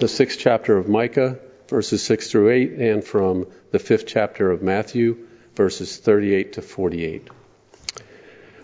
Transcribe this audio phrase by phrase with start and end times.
[0.00, 4.62] the sixth chapter of Micah, verses 6 through 8, and from the fifth chapter of
[4.62, 5.26] Matthew,
[5.56, 7.26] verses 38 to 48.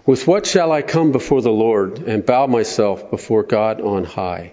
[0.07, 4.52] With what shall I come before the Lord and bow myself before God on high?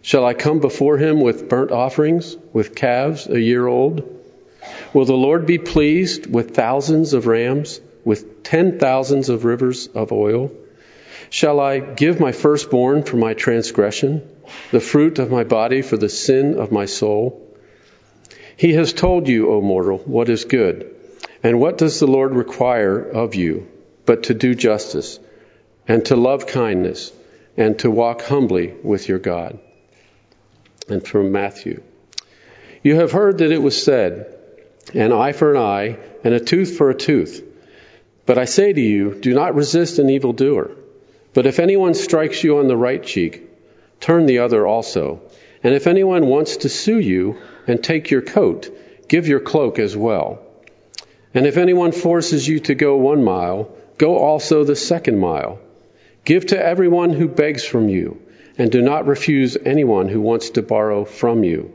[0.00, 4.02] Shall I come before him with burnt offerings, with calves a year old?
[4.94, 10.12] Will the Lord be pleased with thousands of rams, with ten thousands of rivers of
[10.12, 10.50] oil?
[11.30, 14.22] Shall I give my firstborn for my transgression,
[14.70, 17.42] the fruit of my body for the sin of my soul?
[18.56, 20.94] He has told you, O mortal, what is good.
[21.42, 23.68] And what does the Lord require of you
[24.04, 25.18] but to do justice,
[25.88, 27.12] and to love kindness,
[27.56, 29.58] and to walk humbly with your God?
[30.88, 31.82] And from Matthew.
[32.82, 34.32] You have heard that it was said,
[34.94, 37.42] an eye for an eye, and a tooth for a tooth.
[38.24, 40.70] But I say to you, do not resist an evildoer.
[41.36, 43.42] But if anyone strikes you on the right cheek,
[44.00, 45.20] turn the other also.
[45.62, 48.70] And if anyone wants to sue you and take your coat,
[49.06, 50.38] give your cloak as well.
[51.34, 55.58] And if anyone forces you to go one mile, go also the second mile.
[56.24, 58.18] Give to everyone who begs from you,
[58.56, 61.74] and do not refuse anyone who wants to borrow from you.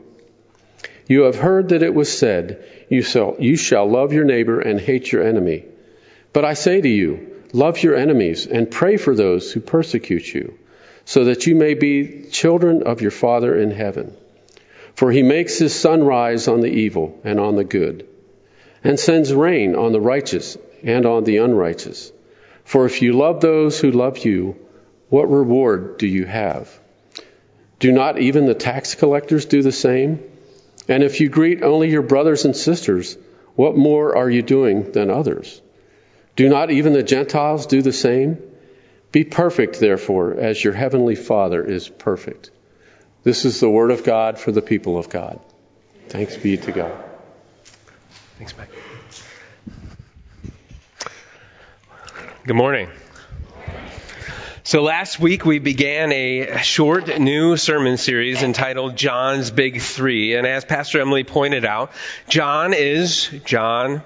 [1.06, 4.80] You have heard that it was said, you shall, you shall love your neighbor and
[4.80, 5.66] hate your enemy.
[6.32, 10.58] But I say to you, Love your enemies and pray for those who persecute you,
[11.04, 14.16] so that you may be children of your Father in heaven.
[14.94, 18.06] For he makes his sun rise on the evil and on the good,
[18.82, 22.12] and sends rain on the righteous and on the unrighteous.
[22.64, 24.56] For if you love those who love you,
[25.08, 26.80] what reward do you have?
[27.80, 30.20] Do not even the tax collectors do the same?
[30.88, 33.16] And if you greet only your brothers and sisters,
[33.56, 35.60] what more are you doing than others?
[36.34, 38.38] Do not even the Gentiles do the same?
[39.10, 42.50] Be perfect, therefore, as your heavenly Father is perfect.
[43.22, 45.38] This is the word of God for the people of God.
[46.08, 46.92] Thanks be to God.
[48.38, 48.70] Thanks, Mike.
[52.44, 52.88] Good morning.
[54.64, 60.34] So last week we began a short new sermon series entitled John's Big Three.
[60.34, 61.92] And as Pastor Emily pointed out,
[62.28, 64.02] John is John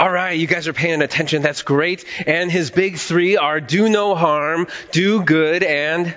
[0.00, 1.42] all right, you guys are paying attention.
[1.42, 2.06] That's great.
[2.26, 6.16] And his big three are do no harm, do good, and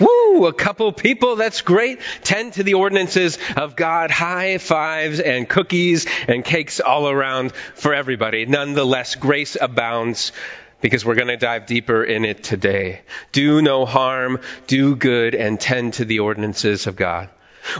[0.00, 0.46] Woo!
[0.46, 2.00] A couple people, that's great.
[2.24, 4.10] Tend to the ordinances of God.
[4.10, 8.46] High fives and cookies and cakes all around for everybody.
[8.46, 10.32] Nonetheless, grace abounds
[10.80, 13.02] because we're going to dive deeper in it today.
[13.30, 17.30] Do no harm, do good, and tend to the ordinances of God.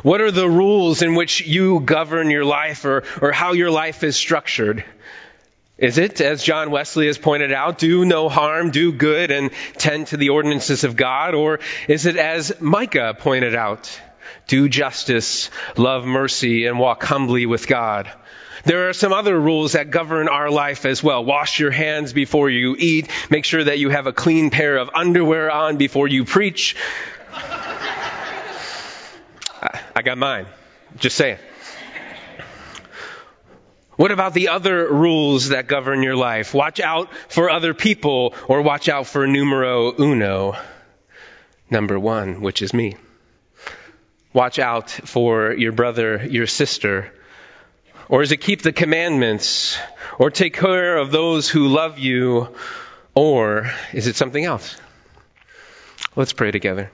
[0.03, 4.05] What are the rules in which you govern your life or, or how your life
[4.05, 4.85] is structured?
[5.79, 10.09] Is it, as John Wesley has pointed out, do no harm, do good, and tend
[10.09, 11.35] to the ordinances of God?
[11.35, 14.01] Or is it, as Micah pointed out,
[14.47, 18.11] do justice, love mercy, and walk humbly with God?
[18.65, 21.25] There are some other rules that govern our life as well.
[21.25, 23.11] Wash your hands before you eat.
[23.29, 26.77] Make sure that you have a clean pair of underwear on before you preach.
[29.63, 30.47] I got mine.
[30.97, 31.39] Just saying.
[33.97, 36.55] What about the other rules that govern your life?
[36.55, 40.57] Watch out for other people or watch out for numero uno.
[41.71, 42.97] Number one, which is me.
[44.33, 47.13] Watch out for your brother, your sister.
[48.09, 49.79] Or is it keep the commandments?
[50.19, 52.49] Or take care of those who love you?
[53.15, 54.81] Or is it something else?
[56.17, 56.91] Let's pray together.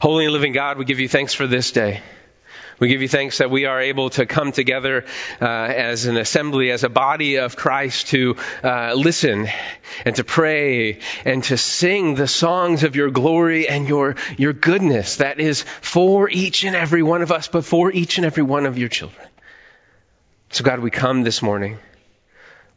[0.00, 2.00] Holy and living God, we give you thanks for this day.
[2.78, 5.04] We give you thanks that we are able to come together
[5.42, 9.48] uh, as an assembly, as a body of Christ, to uh, listen
[10.06, 15.16] and to pray and to sing the songs of your glory and your your goodness
[15.16, 18.64] that is for each and every one of us, but for each and every one
[18.64, 19.28] of your children.
[20.48, 21.76] So, God, we come this morning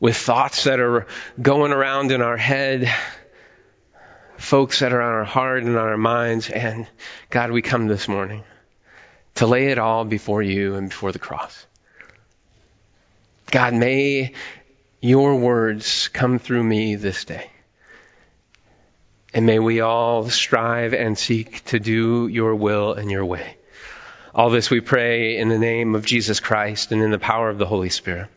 [0.01, 1.07] with thoughts that are
[1.41, 2.93] going around in our head
[4.43, 6.49] folks that are on our heart and on our minds.
[6.49, 6.85] And
[7.29, 8.43] God, we come this morning
[9.35, 11.65] to lay it all before you and before the cross.
[13.49, 14.33] God, may
[14.99, 17.49] your words come through me this day.
[19.33, 23.57] And may we all strive and seek to do your will and your way.
[24.35, 27.57] All this we pray in the name of Jesus Christ and in the power of
[27.57, 28.27] the Holy Spirit.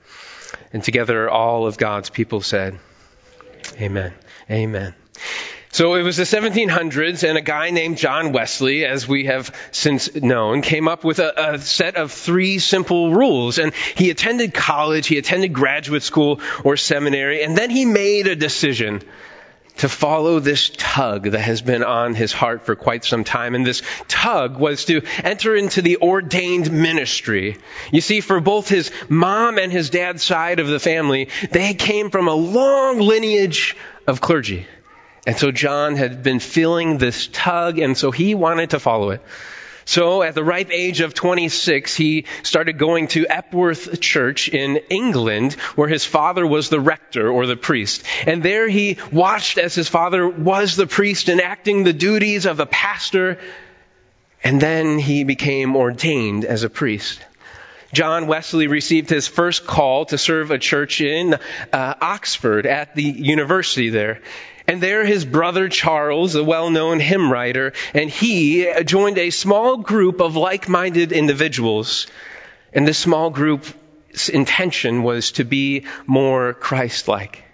[0.72, 2.78] And together all of God's people said,
[3.80, 4.12] Amen.
[4.48, 4.94] Amen.
[5.76, 10.14] So it was the 1700s, and a guy named John Wesley, as we have since
[10.14, 13.58] known, came up with a, a, set of three simple rules.
[13.58, 18.34] And he attended college, he attended graduate school or seminary, and then he made a
[18.34, 19.02] decision
[19.76, 23.54] to follow this tug that has been on his heart for quite some time.
[23.54, 27.58] And this tug was to enter into the ordained ministry.
[27.92, 32.08] You see, for both his mom and his dad's side of the family, they came
[32.08, 33.76] from a long lineage
[34.06, 34.66] of clergy.
[35.26, 39.20] And so John had been feeling this tug, and so he wanted to follow it.
[39.84, 45.54] So at the ripe age of 26, he started going to Epworth Church in England,
[45.74, 48.04] where his father was the rector or the priest.
[48.26, 52.66] And there he watched as his father was the priest enacting the duties of a
[52.66, 53.38] pastor,
[54.42, 57.20] and then he became ordained as a priest.
[57.92, 61.34] John Wesley received his first call to serve a church in
[61.72, 64.20] uh, Oxford at the university there.
[64.68, 70.20] And there his brother Charles, a well-known hymn writer, and he joined a small group
[70.20, 72.08] of like-minded individuals.
[72.72, 77.45] And this small group's intention was to be more Christ-like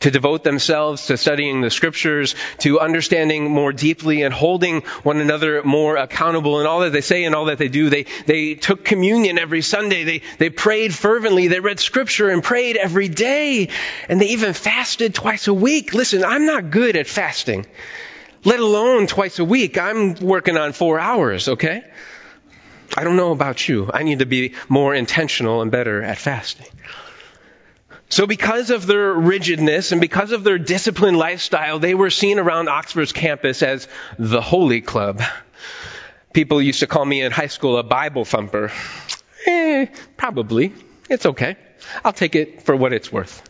[0.00, 5.62] to devote themselves to studying the scriptures, to understanding more deeply and holding one another
[5.62, 7.90] more accountable in all that they say and all that they do.
[7.90, 10.04] They, they took communion every Sunday.
[10.04, 11.48] They, they prayed fervently.
[11.48, 13.68] They read scripture and prayed every day.
[14.08, 15.94] And they even fasted twice a week.
[15.94, 17.66] Listen, I'm not good at fasting,
[18.44, 19.78] let alone twice a week.
[19.78, 21.82] I'm working on four hours, okay?
[22.96, 23.90] I don't know about you.
[23.92, 26.66] I need to be more intentional and better at fasting.
[28.08, 32.68] So because of their rigidness and because of their disciplined lifestyle, they were seen around
[32.68, 33.88] Oxford's campus as
[34.18, 35.20] the Holy Club.
[36.32, 38.70] People used to call me in high school a Bible thumper.
[39.46, 39.86] Eh,
[40.16, 40.72] probably.
[41.08, 41.56] It's okay.
[42.04, 43.42] I'll take it for what it's worth.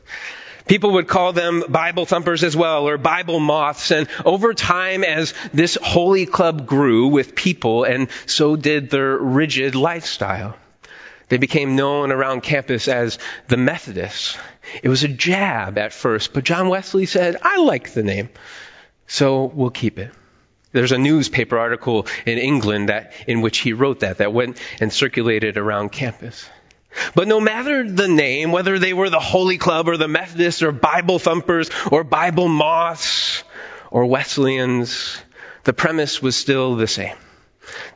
[0.67, 3.93] People would call them Bible thumpers as well, or Bible moths.
[3.93, 9.75] And over time, as this holy club grew with people, and so did their rigid
[9.77, 10.57] lifestyle.
[11.29, 13.19] They became known around campus as
[13.49, 14.39] the Methodists.
[14.83, 18.29] It was a jab at first, but John Wesley said, I like the name,
[19.07, 20.13] so we'll keep it.
[20.73, 24.93] There's a newspaper article in England that, in which he wrote that, that went and
[24.93, 26.49] circulated around campus.
[27.15, 30.73] But no matter the name, whether they were the Holy Club or the Methodists or
[30.73, 33.43] Bible thumpers or Bible moths
[33.91, 35.19] or Wesleyans,
[35.65, 37.17] the premise was still the same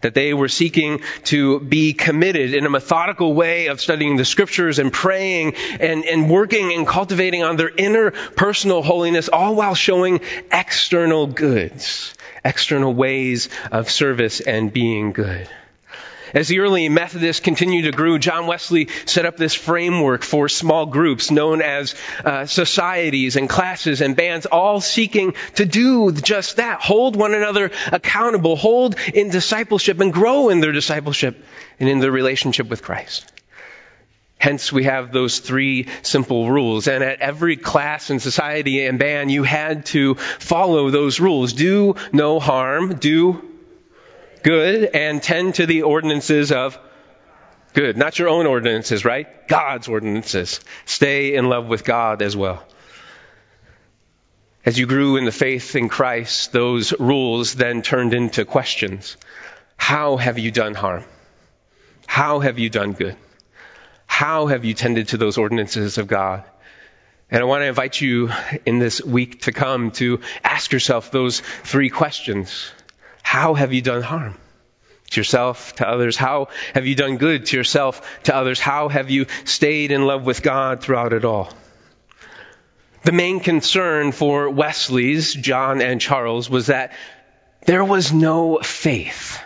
[0.00, 4.78] that they were seeking to be committed in a methodical way of studying the scriptures
[4.78, 10.20] and praying and, and working and cultivating on their inner personal holiness, all while showing
[10.52, 12.14] external goods,
[12.44, 15.49] external ways of service and being good.
[16.32, 20.87] As the early Methodists continued to grow, John Wesley set up this framework for small
[20.87, 21.94] groups known as
[22.25, 26.81] uh, societies and classes and bands, all seeking to do just that.
[26.81, 31.44] Hold one another accountable, hold in discipleship and grow in their discipleship
[31.79, 33.31] and in their relationship with Christ.
[34.38, 36.88] Hence, we have those three simple rules.
[36.88, 41.53] And at every class and society and band, you had to follow those rules.
[41.53, 42.94] Do no harm.
[42.94, 43.50] Do
[44.42, 46.78] good and tend to the ordinances of
[47.72, 47.96] good.
[47.96, 49.48] Not your own ordinances, right?
[49.48, 50.60] God's ordinances.
[50.84, 52.64] Stay in love with God as well.
[54.64, 59.16] As you grew in the faith in Christ, those rules then turned into questions.
[59.76, 61.04] How have you done harm?
[62.06, 63.16] How have you done good?
[64.06, 66.44] How have you tended to those ordinances of God?
[67.31, 68.31] And I want to invite you
[68.66, 72.73] in this week to come to ask yourself those three questions.
[73.30, 74.34] How have you done harm?
[75.12, 76.16] To yourself, to others?
[76.16, 78.58] How have you done good to yourself, to others?
[78.58, 81.49] How have you stayed in love with God throughout it all?
[83.04, 86.92] The main concern for Wesley's, John and Charles, was that
[87.66, 89.38] there was no faith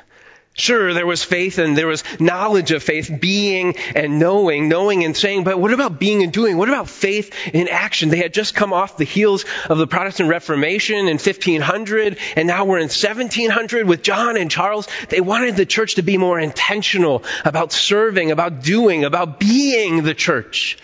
[0.56, 5.16] Sure, there was faith and there was knowledge of faith, being and knowing, knowing and
[5.16, 6.56] saying, but what about being and doing?
[6.56, 8.08] What about faith in action?
[8.08, 12.66] They had just come off the heels of the Protestant Reformation in 1500, and now
[12.66, 14.86] we're in 1700 with John and Charles.
[15.08, 20.14] They wanted the church to be more intentional about serving, about doing, about being the
[20.14, 20.78] church.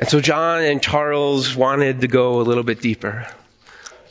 [0.00, 3.26] And so John and Charles wanted to go a little bit deeper.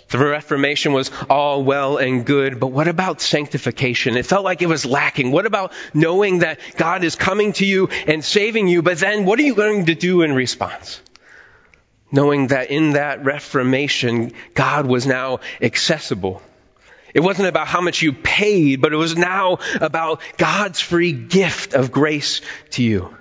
[0.09, 4.17] The Reformation was all well and good, but what about sanctification?
[4.17, 5.31] It felt like it was lacking.
[5.31, 9.39] What about knowing that God is coming to you and saving you, but then what
[9.39, 11.01] are you going to do in response?
[12.11, 16.41] Knowing that in that Reformation, God was now accessible.
[17.15, 21.73] It wasn't about how much you paid, but it was now about God's free gift
[21.73, 23.15] of grace to you.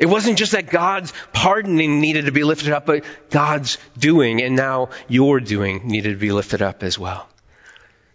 [0.00, 4.56] It wasn't just that God's pardoning needed to be lifted up, but God's doing and
[4.56, 7.28] now your doing needed to be lifted up as well.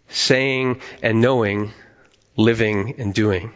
[0.09, 1.73] Saying and knowing,
[2.35, 3.53] living and doing.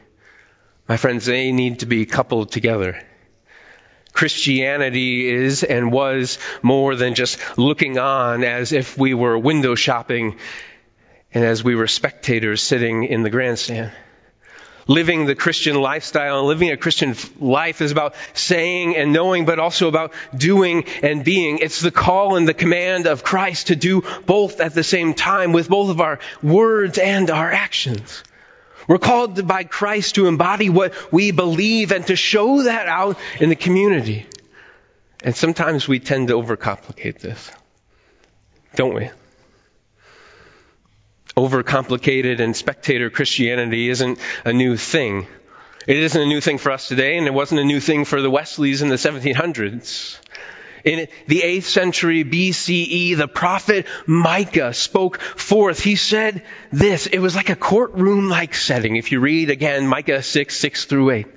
[0.87, 3.03] My friends, they need to be coupled together.
[4.13, 10.37] Christianity is and was more than just looking on as if we were window shopping
[11.33, 13.91] and as we were spectators sitting in the grandstand.
[14.89, 19.59] Living the Christian lifestyle and living a Christian life is about saying and knowing, but
[19.59, 21.59] also about doing and being.
[21.59, 25.53] It's the call and the command of Christ to do both at the same time
[25.53, 28.23] with both of our words and our actions.
[28.87, 33.49] We're called by Christ to embody what we believe and to show that out in
[33.49, 34.25] the community.
[35.23, 37.51] And sometimes we tend to overcomplicate this,
[38.73, 39.11] don't we?
[41.39, 45.25] Overcomplicated and spectator Christianity isn't a new thing.
[45.87, 48.21] It isn't a new thing for us today, and it wasn't a new thing for
[48.21, 50.19] the Wesleys in the 1700s.
[50.83, 55.81] In the 8th century BCE, the prophet Micah spoke forth.
[55.81, 56.43] He said
[56.73, 57.05] this.
[57.07, 58.97] It was like a courtroom like setting.
[58.97, 61.27] If you read again Micah 6, 6 through 8.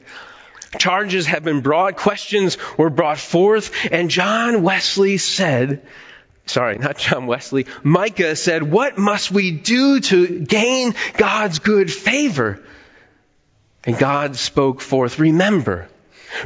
[0.79, 5.87] Charges have been brought, questions were brought forth, and John Wesley said,
[6.47, 12.63] sorry, not John Wesley, Micah said, what must we do to gain God's good favor?
[13.85, 15.89] And God spoke forth, remember,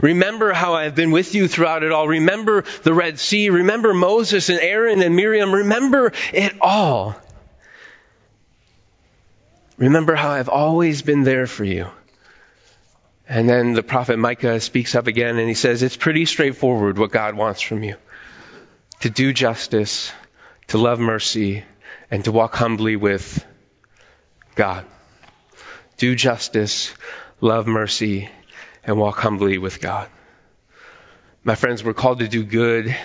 [0.03, 2.09] Remember how I have been with you throughout it all.
[2.09, 3.51] Remember the Red Sea.
[3.51, 5.55] Remember Moses and Aaron and Miriam.
[5.55, 7.15] Remember it all.
[9.79, 11.87] Remember how I've always been there for you.
[13.29, 17.11] And then the prophet Micah speaks up again and he says, It's pretty straightforward what
[17.11, 17.97] God wants from you
[19.01, 20.13] to do justice,
[20.69, 21.65] to love mercy,
[22.11, 23.45] and to walk humbly with
[24.55, 24.85] God.
[25.97, 26.95] Do justice,
[27.41, 28.29] love mercy,
[28.85, 30.09] and walk humbly with God.
[31.45, 32.97] My friends, we're called to do good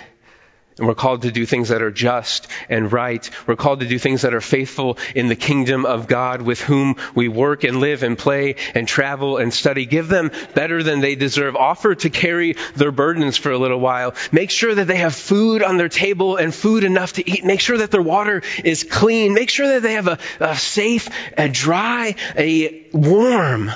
[0.77, 3.29] and we're called to do things that are just and right.
[3.45, 6.95] We're called to do things that are faithful in the kingdom of God with whom
[7.13, 9.85] we work and live and play and travel and study.
[9.85, 11.55] Give them better than they deserve.
[11.55, 14.15] Offer to carry their burdens for a little while.
[14.31, 17.43] Make sure that they have food on their table and food enough to eat.
[17.43, 19.33] Make sure that their water is clean.
[19.33, 23.71] Make sure that they have a, a safe, a dry, a warm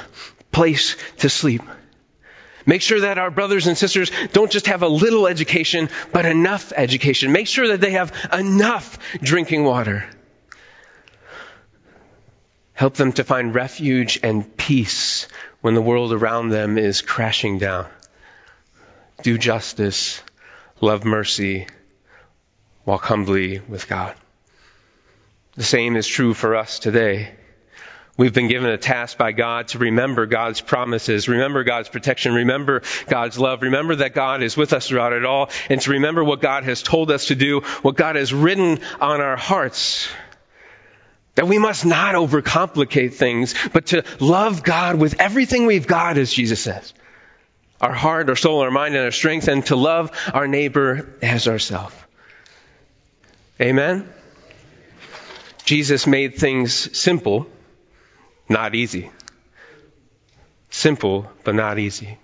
[0.51, 1.61] place to sleep.
[2.65, 6.73] Make sure that our brothers and sisters don't just have a little education, but enough
[6.75, 7.31] education.
[7.31, 10.05] Make sure that they have enough drinking water.
[12.73, 15.27] Help them to find refuge and peace
[15.61, 17.87] when the world around them is crashing down.
[19.23, 20.21] Do justice,
[20.81, 21.67] love mercy,
[22.85, 24.15] walk humbly with God.
[25.55, 27.31] The same is true for us today.
[28.17, 32.81] We've been given a task by God to remember God's promises, remember God's protection, remember
[33.07, 36.39] God's love, remember that God is with us throughout it all, and to remember what
[36.39, 40.07] God has told us to do, what God has written on our hearts.
[41.35, 46.31] That we must not overcomplicate things, but to love God with everything we've got, as
[46.31, 46.93] Jesus says.
[47.81, 51.49] Our heart, our soul, our mind, and our strength, and to love our neighbor as
[51.49, 51.93] ourselves.
[53.59, 54.07] Amen?
[55.65, 57.47] Jesus made things simple
[58.49, 59.11] not easy.
[60.69, 62.17] Simple, but not easy.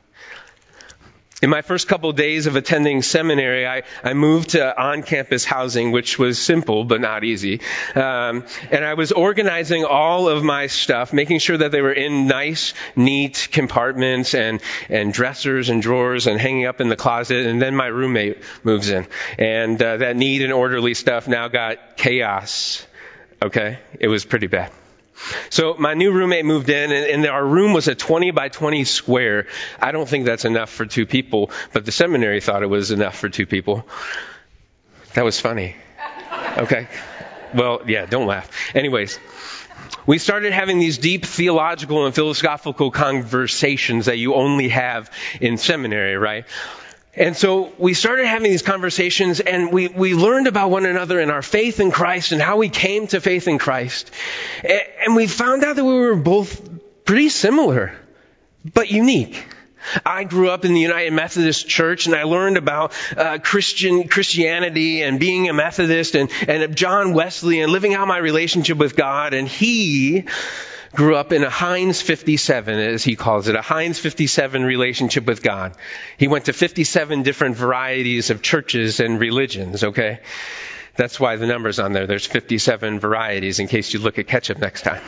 [1.41, 5.91] In my first couple of days of attending seminary, I, I moved to on-campus housing,
[5.91, 7.61] which was simple but not easy.
[7.95, 12.27] Um, and I was organizing all of my stuff, making sure that they were in
[12.27, 17.47] nice, neat compartments and and dressers and drawers and hanging up in the closet.
[17.47, 19.07] And then my roommate moves in,
[19.39, 22.85] and uh, that neat and orderly stuff now got chaos.
[23.41, 24.71] Okay, it was pretty bad.
[25.49, 28.83] So my new roommate moved in and, and, our room was a 20 by 20
[28.83, 29.47] square.
[29.79, 33.17] I don't think that's enough for two people, but the seminary thought it was enough
[33.17, 33.87] for two people.
[35.13, 35.75] That was funny.
[36.57, 36.87] Okay.
[37.53, 38.49] Well, yeah, don't laugh.
[38.75, 39.19] Anyways,
[40.05, 46.15] we started having these deep theological and philosophical conversations that you only have in seminary,
[46.15, 46.45] right?
[47.13, 51.29] And so we started having these conversations and we, we learned about one another and
[51.29, 54.11] our faith in Christ and how we came to faith in Christ.
[54.63, 56.69] And we found out that we were both
[57.03, 57.93] pretty similar,
[58.73, 59.45] but unique.
[60.05, 65.01] I grew up in the United Methodist Church and I learned about uh, Christian Christianity
[65.01, 69.33] and being a Methodist and, and John Wesley and living out my relationship with God.
[69.33, 70.25] And he
[70.93, 75.41] grew up in a Heinz 57, as he calls it, a Heinz 57 relationship with
[75.41, 75.73] God.
[76.17, 80.19] He went to 57 different varieties of churches and religions, okay?
[80.95, 82.07] That's why the number's on there.
[82.07, 85.01] There's 57 varieties in case you look at ketchup next time.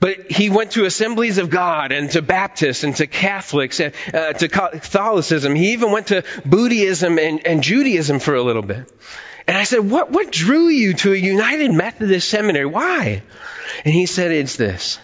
[0.00, 4.32] But he went to Assemblies of God and to Baptists and to Catholics and uh,
[4.32, 5.54] to Catholicism.
[5.54, 8.90] He even went to Buddhism and, and Judaism for a little bit.
[9.46, 12.64] And I said, what, what drew you to a United Methodist seminary?
[12.64, 13.22] Why?
[13.84, 14.98] And he said, it's this.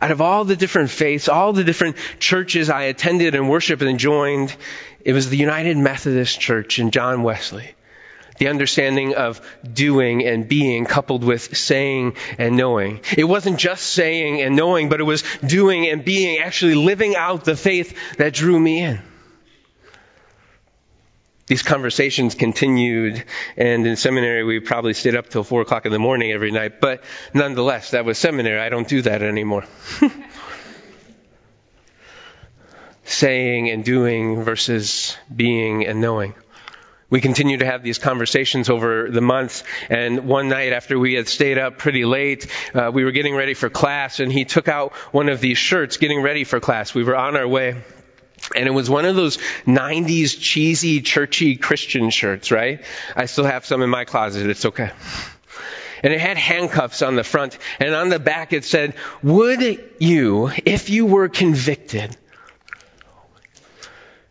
[0.00, 3.98] Out of all the different faiths, all the different churches I attended and worshiped and
[3.98, 4.54] joined,
[5.04, 7.74] it was the United Methodist Church and John Wesley.
[8.38, 13.00] The understanding of doing and being coupled with saying and knowing.
[13.18, 17.44] It wasn't just saying and knowing, but it was doing and being, actually living out
[17.44, 19.02] the faith that drew me in.
[21.50, 23.24] These conversations continued,
[23.56, 26.80] and in seminary we probably stayed up till four o'clock in the morning every night,
[26.80, 27.02] but
[27.34, 28.60] nonetheless, that was seminary.
[28.60, 29.64] I don't do that anymore.
[33.02, 36.34] Saying and doing versus being and knowing.
[37.10, 41.26] We continued to have these conversations over the months, and one night after we had
[41.26, 44.92] stayed up pretty late, uh, we were getting ready for class, and he took out
[45.12, 46.94] one of these shirts, getting ready for class.
[46.94, 47.82] We were on our way.
[48.54, 52.82] And it was one of those 90s cheesy, churchy Christian shirts, right?
[53.14, 54.48] I still have some in my closet.
[54.48, 54.90] It's okay.
[56.02, 60.50] And it had handcuffs on the front, and on the back it said, Would you,
[60.64, 62.16] if you were convicted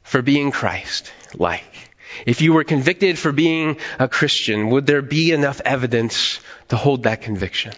[0.04, 1.92] for being Christ like,
[2.26, 6.40] if you were convicted for being a Christian, would there be enough evidence
[6.70, 7.74] to hold that conviction?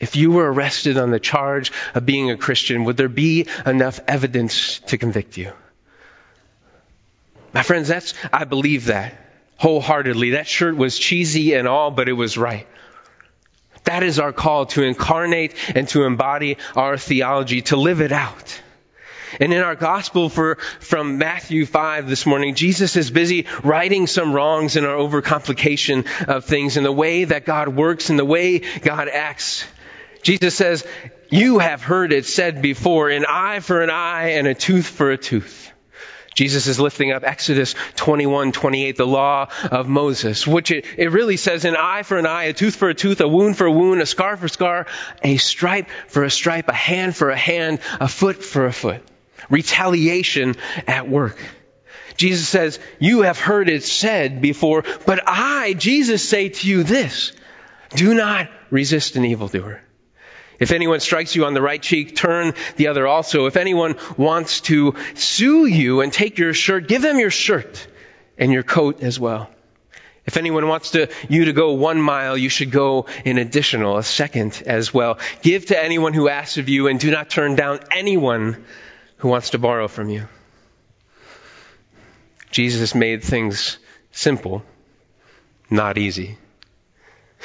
[0.00, 4.00] If you were arrested on the charge of being a Christian, would there be enough
[4.06, 5.52] evidence to convict you?
[7.52, 9.20] My friends, that's, I believe that
[9.56, 10.30] wholeheartedly.
[10.30, 12.66] That shirt was cheesy and all, but it was right.
[13.84, 18.60] That is our call to incarnate and to embody our theology, to live it out.
[19.40, 24.32] And in our gospel for, from Matthew 5 this morning, Jesus is busy righting some
[24.32, 28.60] wrongs in our overcomplication of things, in the way that God works, in the way
[28.80, 29.64] God acts.
[30.24, 30.84] Jesus says,
[31.30, 35.12] You have heard it said before, an eye for an eye and a tooth for
[35.12, 35.70] a tooth.
[36.34, 41.36] Jesus is lifting up Exodus 21, 28, the law of Moses, which it, it really
[41.36, 43.72] says an eye for an eye, a tooth for a tooth, a wound for a
[43.72, 44.86] wound, a scar for a scar,
[45.22, 49.00] a stripe for a stripe, a hand for a hand, a foot for a foot.
[49.48, 50.56] Retaliation
[50.88, 51.38] at work.
[52.16, 57.32] Jesus says, you have heard it said before, but I, Jesus, say to you this,
[57.90, 59.83] do not resist an evildoer.
[60.64, 63.44] If anyone strikes you on the right cheek, turn the other also.
[63.44, 67.86] If anyone wants to sue you and take your shirt, give them your shirt
[68.38, 69.50] and your coat as well.
[70.24, 74.02] If anyone wants to, you to go one mile, you should go an additional, a
[74.02, 75.18] second as well.
[75.42, 78.64] Give to anyone who asks of you and do not turn down anyone
[79.18, 80.26] who wants to borrow from you.
[82.50, 83.76] Jesus made things
[84.12, 84.62] simple,
[85.68, 86.38] not easy.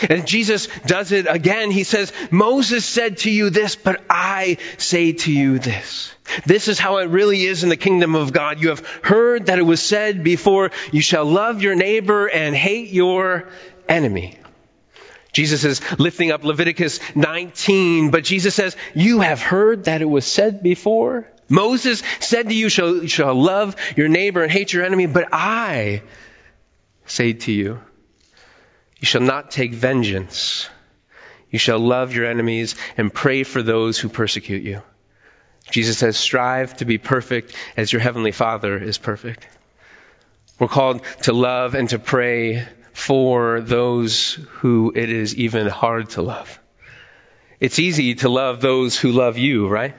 [0.07, 1.71] And Jesus does it again.
[1.71, 6.13] He says, Moses said to you this, but I say to you this.
[6.45, 8.61] This is how it really is in the kingdom of God.
[8.61, 12.89] You have heard that it was said before, you shall love your neighbor and hate
[12.89, 13.49] your
[13.87, 14.37] enemy.
[15.31, 20.25] Jesus is lifting up Leviticus 19, but Jesus says, you have heard that it was
[20.25, 21.27] said before.
[21.47, 26.03] Moses said to you, shall, shall love your neighbor and hate your enemy, but I
[27.05, 27.81] say to you,
[28.99, 30.69] you shall not take vengeance.
[31.49, 34.81] You shall love your enemies and pray for those who persecute you.
[35.71, 39.47] Jesus says, strive to be perfect as your heavenly Father is perfect.
[40.59, 46.21] We're called to love and to pray for those who it is even hard to
[46.21, 46.59] love.
[47.59, 49.95] It's easy to love those who love you, right?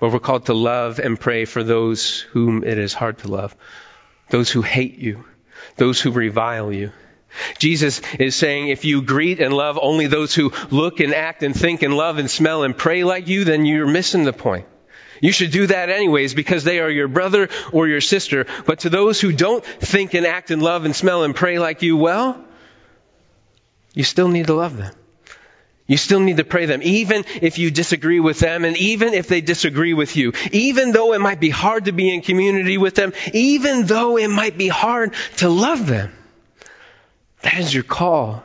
[0.00, 3.54] But we're called to love and pray for those whom it is hard to love.
[4.30, 5.24] Those who hate you.
[5.76, 6.90] Those who revile you.
[7.58, 11.54] Jesus is saying if you greet and love only those who look and act and
[11.54, 14.66] think and love and smell and pray like you, then you're missing the point.
[15.20, 18.46] You should do that anyways because they are your brother or your sister.
[18.66, 21.82] But to those who don't think and act and love and smell and pray like
[21.82, 22.44] you, well,
[23.94, 24.92] you still need to love them.
[25.86, 29.28] You still need to pray them, even if you disagree with them and even if
[29.28, 30.32] they disagree with you.
[30.50, 34.28] Even though it might be hard to be in community with them, even though it
[34.28, 36.12] might be hard to love them.
[37.42, 38.42] That is your call.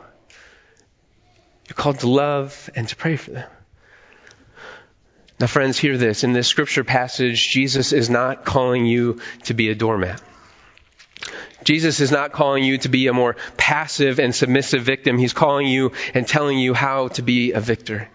[1.68, 3.50] You're called to love and to pray for them.
[5.40, 6.24] Now, friends, hear this.
[6.24, 10.20] In this scripture passage, Jesus is not calling you to be a doormat.
[11.62, 15.18] Jesus is not calling you to be a more passive and submissive victim.
[15.18, 18.08] He's calling you and telling you how to be a victor.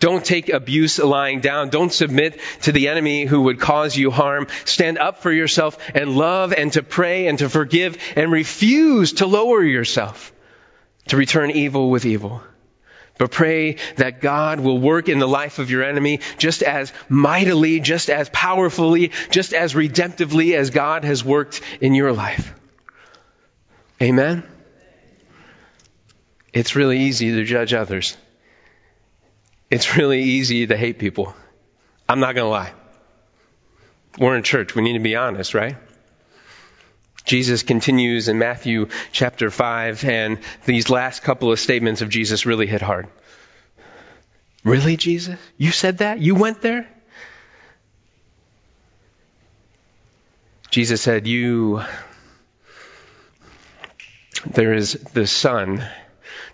[0.00, 1.70] Don't take abuse lying down.
[1.70, 4.48] Don't submit to the enemy who would cause you harm.
[4.64, 9.26] Stand up for yourself and love and to pray and to forgive and refuse to
[9.26, 10.32] lower yourself
[11.08, 12.42] to return evil with evil.
[13.16, 17.78] But pray that God will work in the life of your enemy just as mightily,
[17.78, 22.52] just as powerfully, just as redemptively as God has worked in your life.
[24.02, 24.42] Amen?
[26.52, 28.16] It's really easy to judge others.
[29.70, 31.34] It's really easy to hate people.
[32.08, 32.72] I'm not going to lie.
[34.18, 34.74] We're in church.
[34.74, 35.76] We need to be honest, right?
[37.24, 42.66] Jesus continues in Matthew chapter 5, and these last couple of statements of Jesus really
[42.66, 43.08] hit hard.
[44.62, 45.38] Really, Jesus?
[45.56, 46.20] You said that?
[46.20, 46.88] You went there?
[50.70, 51.82] Jesus said, You.
[54.46, 55.82] There is the sun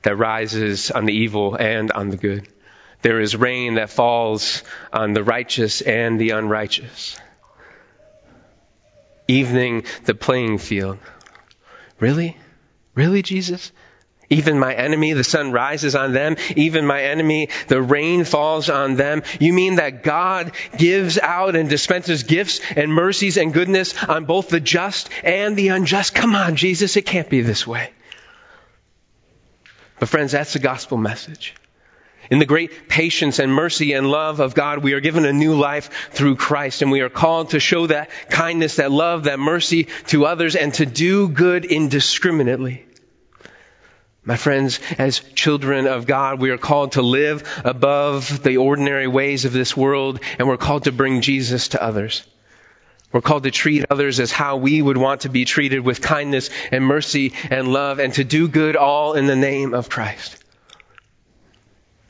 [0.02, 2.48] that rises on the evil and on the good.
[3.02, 7.18] There is rain that falls on the righteous and the unrighteous.
[9.26, 10.98] Evening the playing field.
[11.98, 12.36] Really?
[12.94, 13.72] Really, Jesus?
[14.32, 16.36] Even my enemy, the sun rises on them.
[16.54, 19.22] Even my enemy, the rain falls on them.
[19.40, 24.48] You mean that God gives out and dispenses gifts and mercies and goodness on both
[24.48, 26.14] the just and the unjust?
[26.14, 27.90] Come on, Jesus, it can't be this way.
[29.98, 31.54] But friends, that's the gospel message.
[32.30, 35.56] In the great patience and mercy and love of God, we are given a new
[35.56, 39.88] life through Christ, and we are called to show that kindness, that love, that mercy
[40.06, 42.86] to others, and to do good indiscriminately.
[44.22, 49.44] My friends, as children of God, we are called to live above the ordinary ways
[49.44, 52.22] of this world, and we're called to bring Jesus to others.
[53.12, 56.50] We're called to treat others as how we would want to be treated with kindness
[56.70, 60.39] and mercy and love, and to do good all in the name of Christ.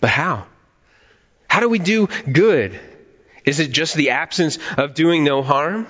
[0.00, 0.46] But how?
[1.48, 2.78] How do we do good?
[3.44, 5.86] Is it just the absence of doing no harm?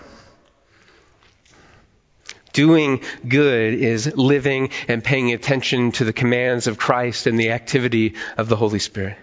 [2.53, 8.15] Doing good is living and paying attention to the commands of Christ and the activity
[8.37, 9.17] of the Holy Spirit.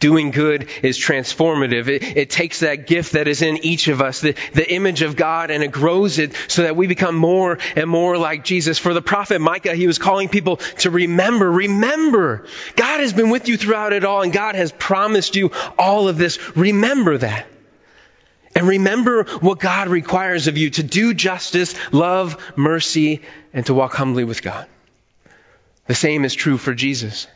[0.00, 1.88] Doing good is transformative.
[1.88, 5.16] It, it, takes that gift that is in each of us, the, the image of
[5.16, 8.78] God, and it grows it so that we become more and more like Jesus.
[8.78, 12.46] For the prophet Micah, he was calling people to remember, remember.
[12.76, 16.18] God has been with you throughout it all, and God has promised you all of
[16.18, 16.38] this.
[16.56, 17.46] Remember that.
[18.54, 23.94] And remember what God requires of you to do justice, love, mercy, and to walk
[23.94, 24.66] humbly with God.
[25.86, 27.28] The same is true for Jesus.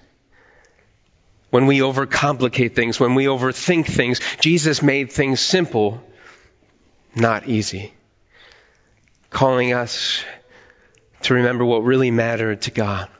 [1.52, 6.02] When we overcomplicate things, when we overthink things, Jesus made things simple,
[7.14, 7.92] not easy.
[9.28, 10.24] Calling us
[11.24, 13.10] to remember what really mattered to God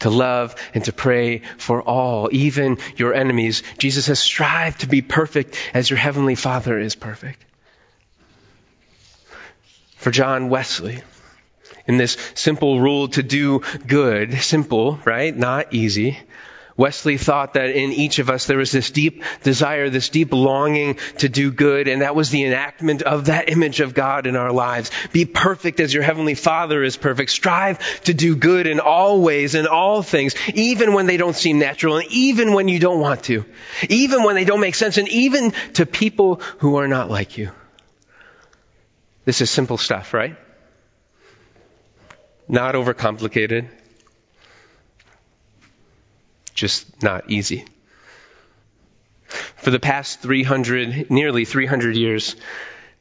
[0.00, 3.62] to love and to pray for all, even your enemies.
[3.78, 7.42] Jesus says, strive to be perfect as your heavenly Father is perfect.
[9.96, 11.02] For John Wesley,
[11.86, 15.34] in this simple rule to do good, simple, right?
[15.34, 16.18] Not easy.
[16.76, 20.98] Wesley thought that in each of us there was this deep desire, this deep longing
[21.18, 24.52] to do good, and that was the enactment of that image of God in our
[24.52, 24.90] lives.
[25.12, 27.30] Be perfect as your heavenly Father is perfect.
[27.30, 31.58] Strive to do good in all ways, in all things, even when they don't seem
[31.58, 33.44] natural, and even when you don't want to,
[33.88, 37.50] even when they don't make sense, and even to people who are not like you.
[39.24, 40.36] This is simple stuff, right?
[42.48, 43.68] Not overcomplicated
[46.54, 47.64] just not easy.
[49.56, 52.36] For the past 300, nearly 300 years,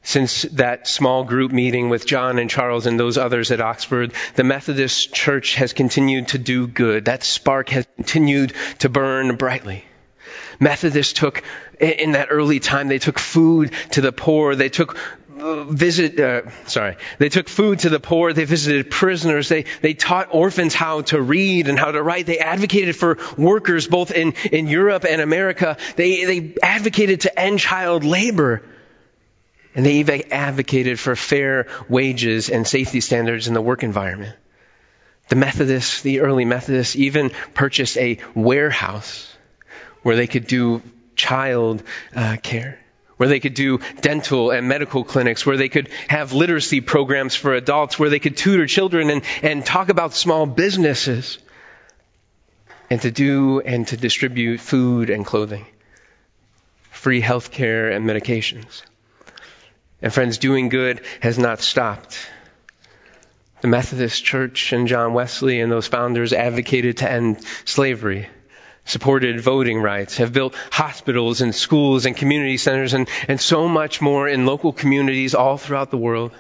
[0.04, 4.44] since that small group meeting with John and Charles and those others at Oxford, the
[4.44, 7.06] Methodist Church has continued to do good.
[7.06, 9.86] That spark has continued to burn brightly.
[10.60, 11.44] Methodists took,
[11.80, 14.56] in that early time, they took food to the poor.
[14.56, 14.98] They took
[15.42, 18.34] visit, uh, sorry, they took food to the poor.
[18.34, 19.50] They visited prisoners.
[19.50, 22.26] They, they taught orphans how to read and how to write.
[22.26, 25.78] They advocated for workers both in, in Europe and America.
[25.96, 28.64] They, they advocated to end child labor.
[29.74, 34.36] And they even advocated for fair wages and safety standards in the work environment.
[35.30, 39.34] The Methodists, the early Methodists, even purchased a warehouse
[40.04, 40.82] where they could do
[41.16, 41.84] child
[42.16, 42.82] uh, care
[43.22, 47.54] where they could do dental and medical clinics, where they could have literacy programs for
[47.54, 51.38] adults, where they could tutor children and, and talk about small businesses,
[52.90, 55.68] and to do and to distribute food and clothing,
[56.90, 58.82] free health care and medications.
[60.02, 62.18] And friends, doing good has not stopped.
[63.62, 68.30] The Methodist Church and John Wesley and those founders advocated to end slavery
[68.86, 74.02] supported voting rights, have built hospitals and schools and community centers and, and so much
[74.02, 76.32] more in local communities all throughout the world.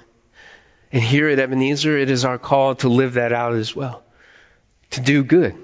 [0.91, 4.03] And here at Ebenezer, it is our call to live that out as well.
[4.91, 5.55] To do good.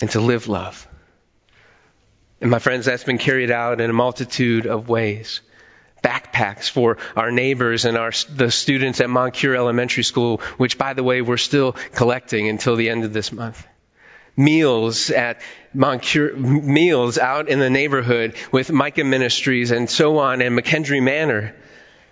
[0.00, 0.88] And to live love.
[2.40, 5.40] And my friends, that's been carried out in a multitude of ways.
[6.02, 11.02] Backpacks for our neighbors and our, the students at Moncure Elementary School, which by the
[11.02, 13.66] way, we're still collecting until the end of this month
[14.36, 15.40] meals at
[15.72, 21.54] Moncure, meals out in the neighborhood with Micah Ministries and so on and McKendree Manor.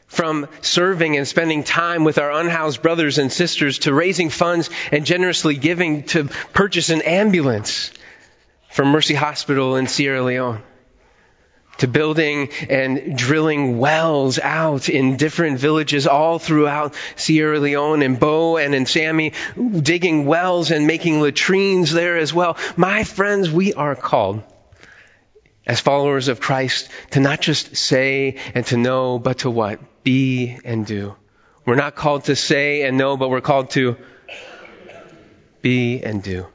[0.06, 5.06] From serving and spending time with our unhoused brothers and sisters to raising funds and
[5.06, 7.92] generously giving to purchase an ambulance
[8.70, 10.62] from Mercy Hospital in Sierra Leone
[11.78, 18.56] to building and drilling wells out in different villages all throughout Sierra Leone and Bo
[18.56, 22.56] and in Sammy, digging wells and making latrines there as well.
[22.76, 24.42] My friends, we are called
[25.66, 29.80] as followers of Christ to not just say and to know, but to what?
[30.02, 31.14] Be and do.
[31.64, 33.96] We're not called to say and know, but we're called to
[35.62, 36.46] be and do.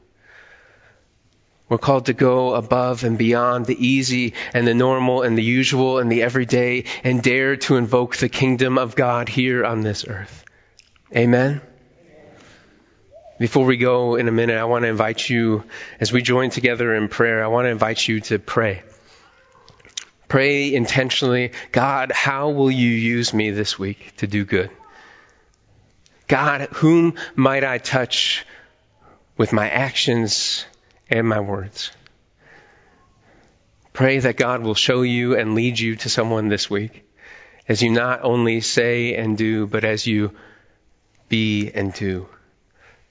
[1.70, 6.00] We're called to go above and beyond the easy and the normal and the usual
[6.00, 10.46] and the everyday and dare to invoke the kingdom of God here on this earth.
[11.16, 11.62] Amen.
[13.38, 15.64] Before we go in a minute, I want to invite you,
[16.00, 18.82] as we join together in prayer, I want to invite you to pray.
[20.28, 24.72] Pray intentionally, God, how will you use me this week to do good?
[26.28, 28.46] God, whom might I touch
[29.38, 30.66] with my actions
[31.10, 31.92] and my words.
[33.94, 37.04] Pray that God will show you and lead you to someone this week
[37.68, 40.32] as you not only say and do, but as you
[41.30, 42.28] be and do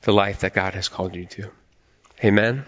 [0.02, 1.50] the life that God has called you to.
[2.24, 2.64] Amen.